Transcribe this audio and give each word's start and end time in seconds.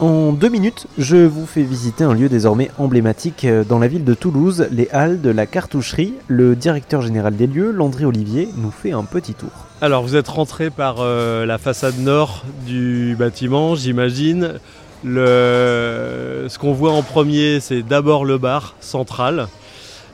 En 0.00 0.30
deux 0.30 0.48
minutes, 0.48 0.86
je 0.96 1.16
vous 1.16 1.44
fais 1.44 1.64
visiter 1.64 2.04
un 2.04 2.14
lieu 2.14 2.28
désormais 2.28 2.70
emblématique 2.78 3.44
euh, 3.44 3.64
dans 3.64 3.80
la 3.80 3.88
ville 3.88 4.04
de 4.04 4.14
Toulouse, 4.14 4.68
les 4.70 4.88
Halles 4.92 5.20
de 5.20 5.30
la 5.30 5.44
Cartoucherie. 5.44 6.14
Le 6.28 6.54
directeur 6.54 7.02
général 7.02 7.34
des 7.34 7.48
lieux, 7.48 7.72
Landry 7.72 8.04
Olivier, 8.04 8.48
nous 8.58 8.70
fait 8.70 8.92
un 8.92 9.02
petit 9.02 9.34
tour. 9.34 9.50
Alors 9.80 10.04
vous 10.04 10.14
êtes 10.14 10.28
rentré 10.28 10.70
par 10.70 10.98
euh, 11.00 11.44
la 11.46 11.58
façade 11.58 11.98
nord 11.98 12.44
du 12.64 13.16
bâtiment, 13.18 13.74
j'imagine. 13.74 14.60
Ce 15.02 16.58
qu'on 16.58 16.72
voit 16.72 16.92
en 16.92 17.02
premier, 17.02 17.58
c'est 17.58 17.82
d'abord 17.82 18.24
le 18.24 18.38
bar 18.38 18.76
central. 18.78 19.48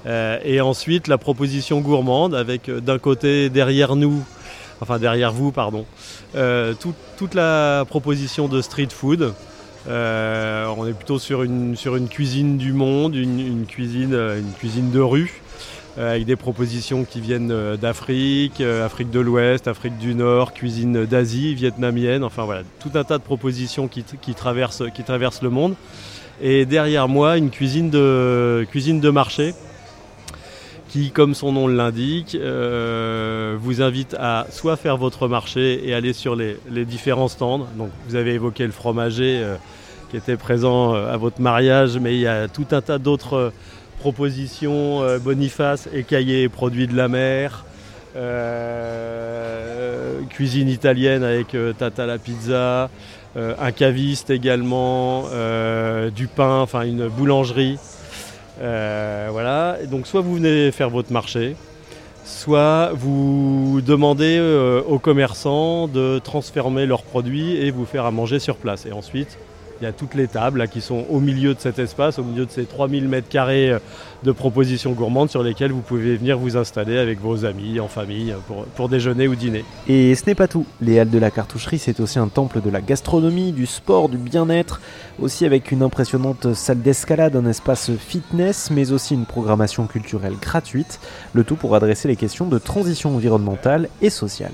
Euh, 0.07 0.39
et 0.45 0.63
ensuite 0.63 1.09
la 1.09 1.19
proposition 1.19 1.83
gourmande 1.83 2.35
avec 2.35 2.71
d'un 2.71 2.99
côté 2.99 3.51
derrière 3.51 3.97
nous, 3.97 4.25
enfin 4.81 4.99
derrière 4.99 5.33
vous, 5.35 5.53
pardon, 5.53 5.85
toute 6.33 7.35
la 7.35 7.85
proposition 7.87 8.49
de 8.49 8.63
street 8.63 8.89
food. 8.91 9.35
Euh, 9.87 10.67
on 10.77 10.87
est 10.87 10.95
plutôt 10.95 11.19
sur 11.19 11.43
une, 11.43 11.77
cuisine 12.09 12.57
du 12.57 12.73
monde, 12.73 13.15
une, 13.15 13.67
cuisine, 13.67 14.15
euh, 14.15 14.41
cuisine 14.59 14.91
de 14.91 15.01
rue, 15.01 15.43
euh, 15.99 16.13
avec 16.13 16.25
des 16.25 16.37
propositions 16.37 17.05
qui 17.05 17.21
viennent 17.21 17.77
d'Afrique, 17.77 18.61
Afrique 18.61 19.11
de 19.11 19.21
l'Ouest, 19.21 19.69
Afrique 19.69 19.99
du 19.99 20.15
Nord, 20.15 20.55
cuisine 20.55 21.05
d'Asie, 21.05 21.55
vietnamienne, 21.55 22.25
enfin 22.25 22.45
voilà, 22.45 22.63
tout 22.81 22.91
un 22.95 23.05
tas 23.05 23.19
de 23.19 23.23
propositions 23.23 23.89
qui, 23.89 24.35
traversent, 24.35 25.43
le 25.43 25.51
monde. 25.51 25.75
Et 26.41 26.65
derrière 26.65 27.07
moi, 27.07 27.37
une 27.37 27.51
cuisine 27.51 27.91
de, 27.91 28.67
cuisine 28.71 29.01
de 29.01 29.11
marché 29.11 29.55
qui, 30.89 31.11
comme 31.11 31.35
son 31.35 31.53
nom 31.53 31.69
l'indique, 31.69 32.37
vous 32.37 33.83
invite 33.83 34.17
à 34.19 34.47
soit 34.51 34.77
faire 34.77 34.97
votre 34.97 35.29
marché 35.29 35.87
et 35.87 35.93
aller 35.93 36.13
sur 36.13 36.37
les, 36.37 36.57
différents 36.87 37.29
stands. 37.29 37.67
Vous 38.09 38.17
avez 38.17 38.33
évoqué 38.33 38.65
le 38.65 38.73
fromager 38.73 39.45
qui 40.15 40.19
était 40.19 40.37
présent 40.37 40.95
euh, 40.95 41.13
à 41.13 41.17
votre 41.17 41.41
mariage, 41.41 41.99
mais 41.99 42.15
il 42.15 42.21
y 42.21 42.29
a 42.29 42.47
tout 42.47 42.67
un 42.71 42.81
tas 42.81 42.99
d'autres 42.99 43.35
euh, 43.35 43.51
propositions, 43.99 45.03
euh, 45.03 45.19
Boniface, 45.19 45.89
écaillés, 45.93 46.49
produits 46.49 46.87
de 46.87 46.97
la 46.97 47.09
mer, 47.09 47.65
cuisine 50.31 50.69
italienne 50.69 51.25
avec 51.25 51.57
Tata 51.77 52.07
la 52.07 52.19
pizza, 52.19 52.91
un 53.35 53.73
caviste 53.73 54.31
également, 54.31 55.25
du 56.15 56.29
pain, 56.29 56.61
enfin 56.61 56.83
une 56.83 57.09
boulangerie. 57.09 57.77
voilà, 58.61 59.79
donc 59.91 60.07
soit 60.07 60.21
vous 60.21 60.37
venez 60.37 60.71
faire 60.71 60.91
votre 60.91 61.13
marché, 61.13 61.57
soit 62.25 62.93
vous 62.95 63.81
demandez 63.85 64.39
aux 64.87 65.01
commerçants 65.01 65.89
de 65.89 66.21
transformer 66.21 66.87
leurs 66.87 67.03
produits 67.03 67.57
et 67.57 67.73
vous 67.73 67.85
faire 67.85 68.05
à 68.05 68.13
manger 68.13 68.39
sur 68.39 68.55
place. 68.55 68.87
Et 68.87 68.93
ensuite, 68.93 69.39
il 69.85 69.89
y 69.89 69.91
a 69.91 69.93
toutes 69.93 70.15
les 70.15 70.29
tables 70.29 70.67
qui 70.69 70.81
sont 70.81 71.05
au 71.11 71.21
milieu 71.21 71.53
de 71.53 71.61
cet 71.61 71.79
espace, 71.79 72.19
au 72.19 72.25
milieu 72.25 72.47
de 72.47 72.51
ces 72.51 72.65
3000 72.65 73.07
mètres 73.07 73.29
carrés 73.29 73.73
euh, 73.73 73.79
de 74.23 74.33
propositions 74.33 74.93
gourmandes 74.93 75.29
sur 75.29 75.43
lesquelles 75.43 75.73
vous 75.73 75.83
pouvez 75.83 76.17
venir 76.17 76.39
vous 76.39 76.57
installer 76.57 76.97
avec 76.97 77.21
vos 77.21 77.45
amis, 77.45 77.81
en 77.81 77.89
famille, 77.89 78.35
pour, 78.47 78.65
pour 78.65 78.89
déjeuner 78.89 79.29
ou 79.29 79.35
dîner. 79.35 79.63
Et 79.87 80.15
ce 80.15 80.23
n'est 80.27 80.35
pas 80.35 80.49
tout. 80.49 80.65
Les 80.81 80.99
Halles 80.99 81.11
de 81.11 81.19
la 81.19 81.31
Cartoucherie, 81.31 81.79
c'est 81.79 82.01
aussi 82.01 82.19
un 82.19 82.29
temple 82.29 82.63
de 82.63 82.71
la 82.71 82.81
gastronomie, 82.81 83.53
du 83.53 83.67
sport, 83.67 84.09
du 84.09 84.17
bien-être, 84.17 84.81
aussi 85.21 85.45
avec 85.45 85.71
une 85.71 85.83
impressionnante 85.83 86.55
salle 86.55 86.81
d'escalade, 86.81 87.37
un 87.37 87.45
espace 87.45 87.91
fitness, 87.99 88.71
mais 88.71 88.91
aussi 88.91 89.13
une 89.13 89.27
programmation 89.27 89.87
culturelle 89.87 90.37
gratuite, 90.41 90.99
le 91.35 91.45
tout 91.45 91.57
pour 91.57 91.75
adresser 91.75 92.09
les 92.09 92.17
questions 92.17 92.47
de 92.47 92.57
transition 92.57 93.15
environnementale 93.15 93.91
et 94.01 94.09
sociale. 94.09 94.53